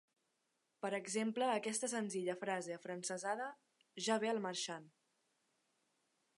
Per 0.85 0.89
exemple 0.97 1.49
aquesta 1.57 1.89
senzilla 1.91 2.37
frase 2.45 2.75
afrancesada: 2.77 3.51
«Ja 4.07 4.19
ve 4.25 4.33
el 4.35 4.43
marxant. 4.49 4.89